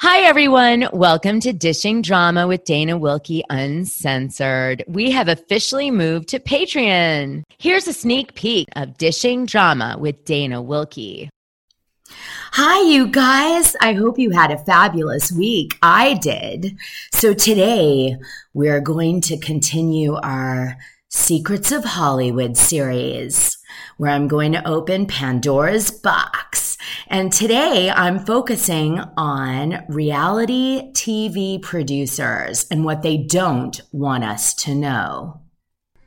[0.00, 0.88] Hi, everyone.
[0.92, 4.84] Welcome to Dishing Drama with Dana Wilkey Uncensored.
[4.86, 7.42] We have officially moved to Patreon.
[7.58, 11.30] Here's a sneak peek of Dishing Drama with Dana Wilkey.
[12.52, 13.74] Hi, you guys.
[13.80, 15.76] I hope you had a fabulous week.
[15.82, 16.76] I did.
[17.12, 18.14] So today
[18.54, 20.76] we're going to continue our
[21.08, 23.58] Secrets of Hollywood series
[23.96, 26.57] where I'm going to open Pandora's box.
[27.10, 34.74] And today I'm focusing on reality TV producers and what they don't want us to
[34.74, 35.40] know.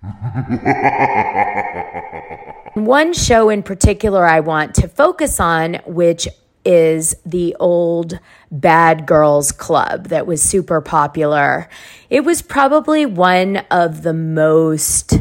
[2.75, 6.27] One show in particular I want to focus on, which
[6.63, 8.20] is the old
[8.52, 11.67] Bad Girls Club that was super popular.
[12.11, 15.20] It was probably one of the most,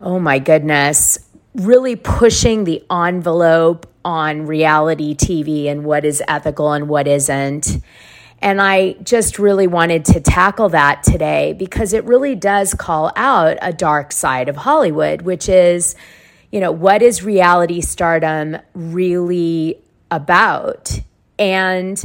[0.00, 1.18] oh my goodness,
[1.54, 7.78] really pushing the envelope on reality TV and what is ethical and what isn't.
[8.40, 13.58] And I just really wanted to tackle that today because it really does call out
[13.60, 15.96] a dark side of Hollywood, which is,
[16.52, 21.00] you know, what is reality stardom really about?
[21.36, 22.02] And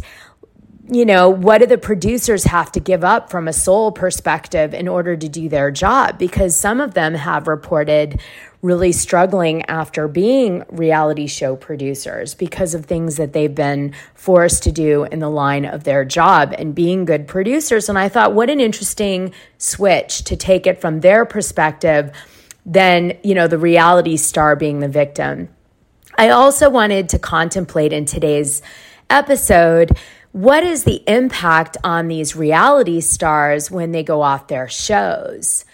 [0.90, 4.90] you know, what do the producers have to give up from a soul perspective in
[4.90, 6.18] order to do their job?
[6.18, 8.20] Because some of them have reported
[8.62, 14.72] really struggling after being reality show producers because of things that they've been forced to
[14.72, 17.90] do in the line of their job and being good producers.
[17.90, 22.12] And I thought, what an interesting switch to take it from their perspective
[22.66, 25.50] than, you know, the reality star being the victim.
[26.18, 28.62] I also wanted to contemplate in today's
[29.10, 29.98] episode
[30.32, 35.66] what is the impact on these reality stars when they go off their shows?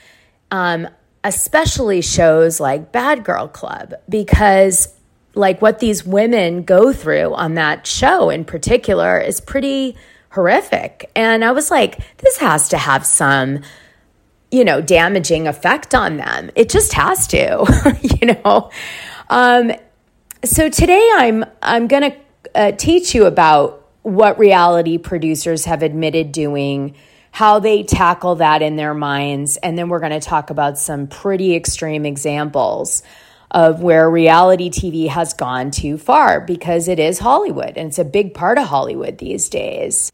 [0.49, 0.87] Um,
[1.27, 4.95] especially shows like Bad Girl Club, because
[5.35, 9.97] like what these women go through on that show in particular is pretty
[10.29, 11.11] horrific.
[11.15, 13.59] And I was like, this has to have some,
[14.51, 16.49] you know, damaging effect on them.
[16.55, 18.71] It just has to, you know.
[19.29, 19.73] Um,
[20.45, 22.17] so today I'm I'm going to
[22.55, 26.95] uh, teach you about what reality producers have admitted doing
[27.31, 29.57] how they tackle that in their minds.
[29.57, 33.03] And then we're going to talk about some pretty extreme examples
[33.51, 38.05] of where reality TV has gone too far because it is Hollywood and it's a
[38.05, 40.11] big part of Hollywood these days.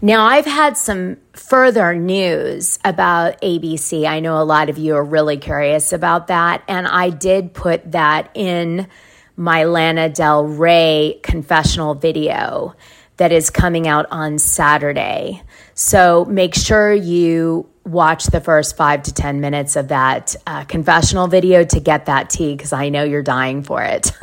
[0.00, 4.06] Now, I've had some further news about ABC.
[4.06, 6.62] I know a lot of you are really curious about that.
[6.68, 8.88] And I did put that in
[9.36, 12.74] my Lana Del Rey confessional video
[13.16, 15.42] that is coming out on Saturday.
[15.74, 21.26] So make sure you watch the first five to 10 minutes of that uh, confessional
[21.26, 24.12] video to get that tea because I know you're dying for it.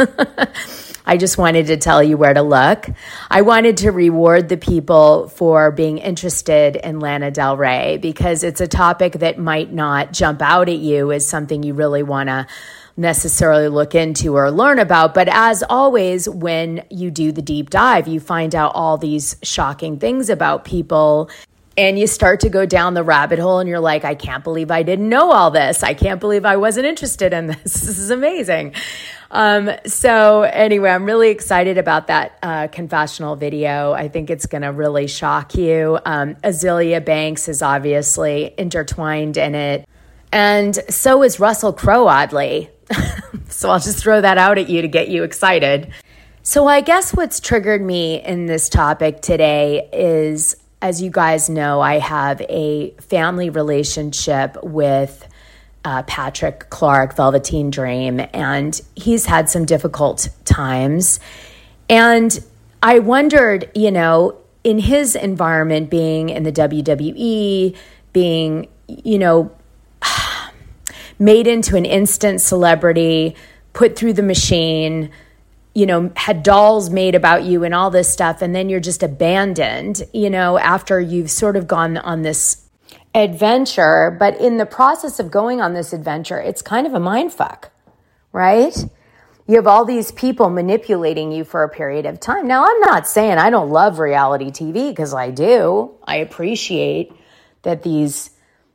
[1.06, 2.88] I just wanted to tell you where to look.
[3.32, 8.62] I wanted to reward the people for being interested in Lana Del Rey because it's
[8.62, 12.46] a topic that might not jump out at you as something you really want to
[13.00, 15.14] necessarily look into or learn about.
[15.14, 19.98] But as always, when you do the deep dive, you find out all these shocking
[19.98, 21.30] things about people.
[21.78, 24.70] And you start to go down the rabbit hole, and you're like, I can't believe
[24.70, 25.82] I didn't know all this.
[25.82, 27.64] I can't believe I wasn't interested in this.
[27.64, 28.74] This is amazing.
[29.32, 33.94] Um, so, anyway, I'm really excited about that uh, confessional video.
[33.94, 35.98] I think it's going to really shock you.
[36.06, 39.88] Um, Azealia Banks is obviously intertwined in it.
[40.34, 42.70] And so is Russell Crowe, oddly.
[43.50, 45.92] so I'll just throw that out at you to get you excited.
[46.44, 51.82] So I guess what's triggered me in this topic today is, as you guys know,
[51.82, 55.28] I have a family relationship with
[55.86, 61.20] uh, Patrick Clark, Velveteen Dream, and he's had some difficult times.
[61.90, 62.38] And
[62.82, 67.76] I wondered, you know, in his environment, being in the WWE,
[68.14, 69.52] being, you know,
[71.20, 73.36] made into an instant celebrity,
[73.74, 75.12] put through the machine,
[75.76, 79.04] you know, had dolls made about you and all this stuff, and then you're just
[79.04, 82.66] abandoned, you know, after you've sort of gone on this
[83.14, 84.16] adventure.
[84.18, 87.72] But in the process of going on this adventure, it's kind of a mind fuck,
[88.32, 88.76] right?
[89.48, 92.48] You have all these people manipulating you for a period of time.
[92.48, 95.92] Now, I'm not saying I don't love reality TV because I do.
[96.04, 97.12] I appreciate
[97.64, 98.30] that these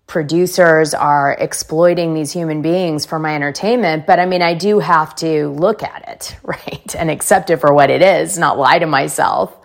[0.06, 4.06] producers are exploiting these human beings for my entertainment.
[4.06, 6.94] But I mean, I do have to look at it, right?
[6.96, 9.56] And accept it for what it is, not lie to myself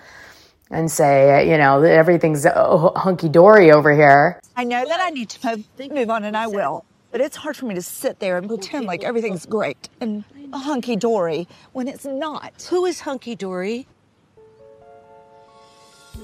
[0.71, 4.39] and say, you know, everything's hunky dory over here.
[4.55, 6.85] I know that I need to move, move on and I will.
[7.11, 10.95] But it's hard for me to sit there and pretend like everything's great and hunky
[10.95, 12.67] dory when it's not.
[12.69, 13.87] Who is hunky dory?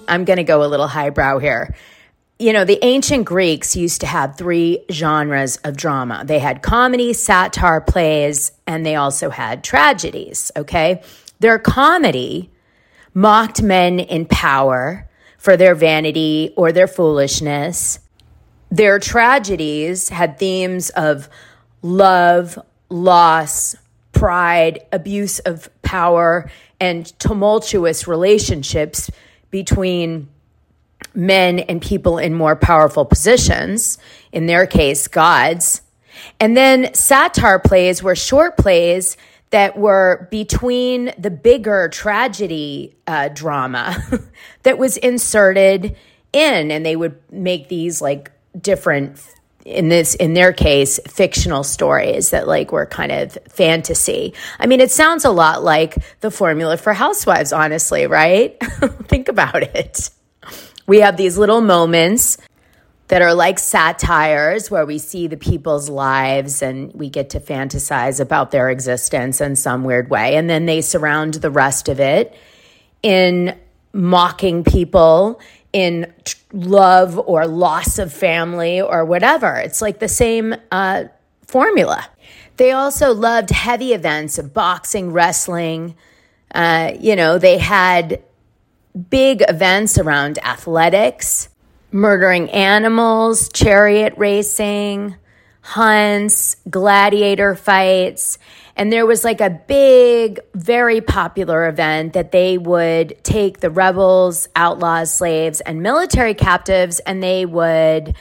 [0.07, 1.75] I'm going to go a little highbrow here.
[2.37, 6.23] You know, the ancient Greeks used to have three genres of drama.
[6.25, 11.01] They had comedy, satire, plays, and they also had tragedies, okay?
[11.39, 12.51] Their comedy
[13.13, 17.99] mocked men in power for their vanity or their foolishness.
[18.69, 21.29] Their tragedies had themes of
[21.81, 22.59] love,
[22.89, 23.77] loss,
[24.11, 26.51] pride, abuse of power,
[26.81, 29.09] and tumultuous relationships
[29.51, 30.27] between
[31.13, 33.97] men and people in more powerful positions,
[34.31, 35.81] in their case, gods.
[36.39, 39.17] And then satire plays were short plays
[39.51, 43.95] that were between the bigger tragedy uh, drama
[44.63, 45.95] that was inserted
[46.33, 49.21] in, and they would make these like different
[49.65, 54.33] in this in their case fictional stories that like were kind of fantasy.
[54.59, 58.57] I mean it sounds a lot like the formula for housewives honestly right?
[59.07, 60.11] Think about it
[60.87, 62.37] we have these little moments
[63.07, 68.19] that are like satires where we see the people's lives and we get to fantasize
[68.19, 72.35] about their existence in some weird way and then they surround the rest of it
[73.03, 73.57] in
[73.93, 75.39] mocking people
[75.71, 76.11] in
[76.51, 79.55] love or loss of family or whatever.
[79.55, 81.05] It's like the same uh,
[81.45, 82.07] formula.
[82.57, 85.95] They also loved heavy events of boxing, wrestling.
[86.53, 88.23] Uh, you know, they had
[89.09, 91.49] big events around athletics,
[91.91, 95.15] murdering animals, chariot racing,
[95.61, 98.37] hunts, gladiator fights.
[98.75, 104.47] And there was like a big, very popular event that they would take the rebels,
[104.55, 108.15] outlaws, slaves, and military captives, and they would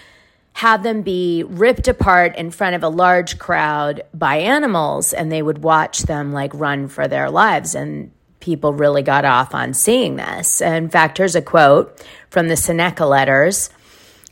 [0.54, 5.42] have them be ripped apart in front of a large crowd by animals, and they
[5.42, 7.74] would watch them like run for their lives.
[7.74, 8.12] And
[8.44, 10.60] people really got off on seeing this.
[10.60, 13.70] In fact, here's a quote from the Seneca letters.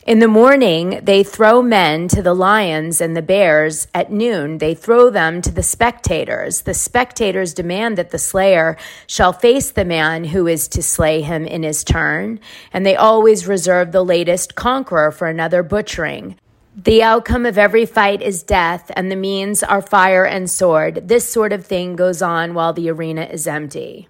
[0.05, 3.87] In the morning, they throw men to the lions and the bears.
[3.91, 6.61] At noon, they throw them to the spectators.
[6.61, 8.77] The spectators demand that the slayer
[9.07, 12.39] shall face the man who is to slay him in his turn,
[12.71, 16.35] and they always reserve the latest conqueror for another butchering.
[16.75, 21.07] The outcome of every fight is death, and the means are fire and sword.
[21.07, 24.07] This sort of thing goes on while the arena is empty.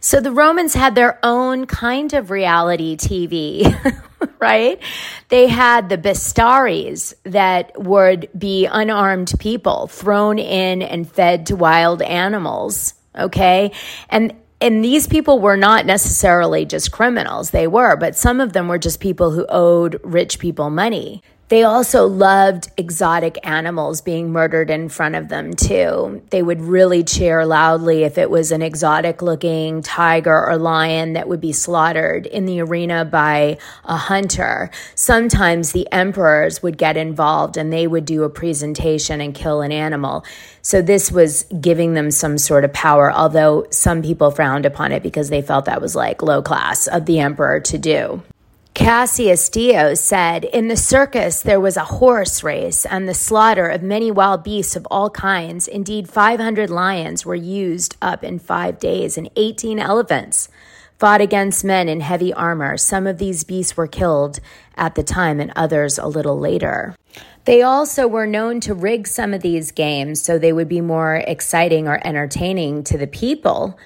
[0.00, 4.00] So the Romans had their own kind of reality TV,
[4.38, 4.80] right?
[5.28, 12.00] They had the Bestiaries that would be unarmed people thrown in and fed to wild
[12.00, 13.72] animals, okay?
[14.08, 17.50] And and these people were not necessarily just criminals.
[17.50, 21.22] They were, but some of them were just people who owed rich people money.
[21.48, 26.22] They also loved exotic animals being murdered in front of them, too.
[26.30, 31.28] They would really cheer loudly if it was an exotic looking tiger or lion that
[31.28, 34.70] would be slaughtered in the arena by a hunter.
[34.96, 39.70] Sometimes the emperors would get involved and they would do a presentation and kill an
[39.70, 40.24] animal.
[40.62, 45.04] So this was giving them some sort of power, although some people frowned upon it
[45.04, 48.22] because they felt that was like low class of the emperor to do.
[48.76, 53.82] Cassius Dio said, In the circus there was a horse race and the slaughter of
[53.82, 55.66] many wild beasts of all kinds.
[55.66, 60.50] Indeed, 500 lions were used up in five days, and 18 elephants
[60.98, 62.76] fought against men in heavy armor.
[62.76, 64.40] Some of these beasts were killed
[64.74, 66.94] at the time, and others a little later.
[67.46, 71.16] They also were known to rig some of these games so they would be more
[71.16, 73.78] exciting or entertaining to the people.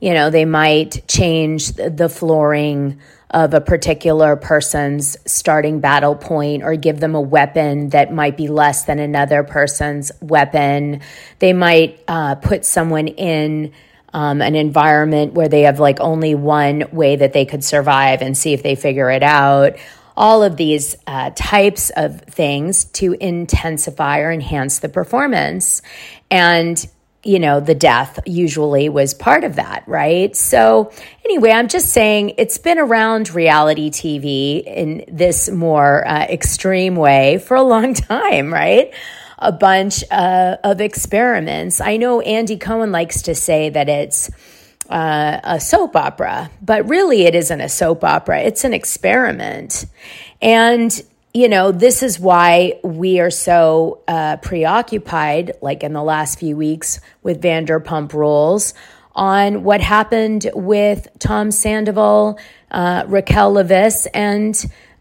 [0.00, 3.00] You know, they might change the flooring
[3.34, 8.46] of a particular person's starting battle point or give them a weapon that might be
[8.46, 11.00] less than another person's weapon.
[11.40, 13.72] They might uh, put someone in
[14.12, 18.38] um, an environment where they have like only one way that they could survive and
[18.38, 19.78] see if they figure it out.
[20.16, 25.82] All of these uh, types of things to intensify or enhance the performance.
[26.30, 26.86] And
[27.24, 30.36] you know, the death usually was part of that, right?
[30.36, 30.92] So,
[31.24, 37.38] anyway, I'm just saying it's been around reality TV in this more uh, extreme way
[37.38, 38.92] for a long time, right?
[39.38, 41.80] A bunch uh, of experiments.
[41.80, 44.30] I know Andy Cohen likes to say that it's
[44.88, 49.86] uh, a soap opera, but really it isn't a soap opera, it's an experiment.
[50.42, 51.02] And
[51.34, 56.56] you know, this is why we are so uh, preoccupied, like in the last few
[56.56, 58.72] weeks, with Vanderpump Rules
[59.16, 62.38] on what happened with Tom Sandoval,
[62.70, 64.54] uh, Raquel Leviss, and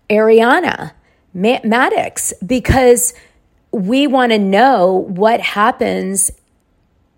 [0.09, 0.93] Ariana
[1.35, 3.13] Madix, because
[3.71, 6.31] we want to know what happens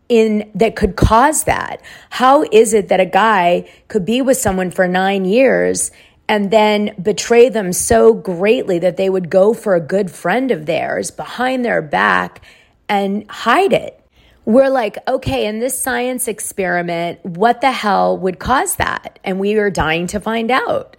[0.09, 1.81] in that could cause that?
[2.09, 5.91] How is it that a guy could be with someone for 9 years
[6.27, 10.65] and then betray them so greatly that they would go for a good friend of
[10.65, 12.43] theirs behind their back
[12.89, 14.01] and hide it?
[14.45, 19.17] We're like, okay, in this science experiment, what the hell would cause that?
[19.23, 20.95] And we are dying to find out.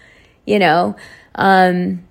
[0.46, 0.96] you know,
[1.34, 2.06] um,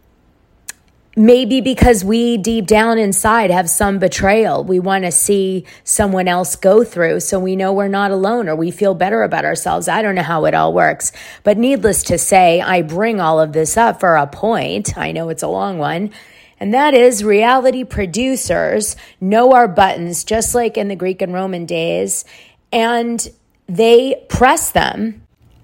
[1.19, 4.63] maybe because we deep down inside have some betrayal.
[4.63, 8.55] We want to see someone else go through so we know we're not alone or
[8.55, 9.89] we feel better about ourselves.
[9.89, 11.11] I don't know how it all works.
[11.43, 14.97] But needless to say i bring all of this up for a point.
[14.97, 16.11] I know it's a long one.
[16.57, 21.65] And that is reality producers know our buttons just like in the greek and roman
[21.65, 22.23] days
[22.71, 23.27] and
[23.67, 25.21] they press them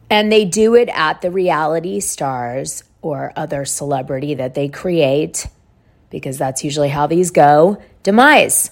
[0.09, 5.45] and they do it at the reality stars or other celebrity that they create,
[6.09, 8.71] because that's usually how these go, demise.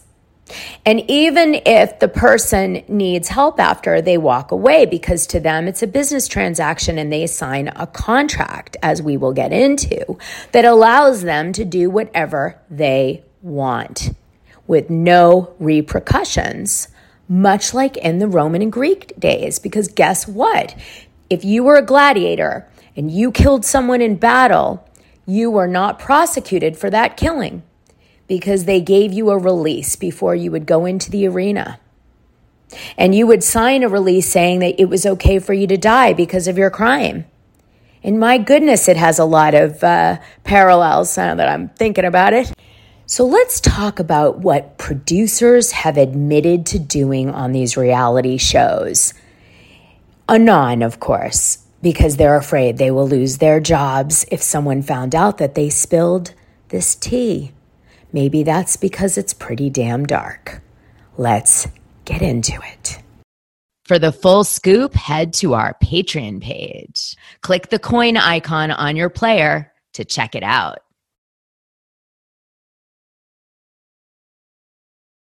[0.85, 5.83] And even if the person needs help after, they walk away because to them it's
[5.83, 10.17] a business transaction and they sign a contract, as we will get into,
[10.51, 14.09] that allows them to do whatever they want
[14.65, 16.87] with no repercussions,
[17.29, 19.59] much like in the Roman and Greek days.
[19.59, 20.75] Because guess what?
[21.29, 24.87] If you were a gladiator and you killed someone in battle,
[25.25, 27.63] you were not prosecuted for that killing
[28.27, 31.79] because they gave you a release before you would go into the arena.
[32.97, 36.13] And you would sign a release saying that it was okay for you to die
[36.13, 37.25] because of your crime.
[38.03, 42.33] And my goodness, it has a lot of uh, parallels now that I'm thinking about
[42.33, 42.51] it.
[43.05, 49.13] So let's talk about what producers have admitted to doing on these reality shows.
[50.27, 55.37] Anon, of course because they're afraid they will lose their jobs if someone found out
[55.37, 56.33] that they spilled
[56.69, 57.51] this tea.
[58.13, 60.61] Maybe that's because it's pretty damn dark.
[61.17, 61.67] Let's
[62.05, 62.99] get into it.
[63.85, 67.17] For the full scoop, head to our Patreon page.
[67.41, 70.79] Click the coin icon on your player to check it out.